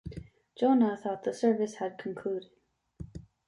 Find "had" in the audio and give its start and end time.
1.75-1.99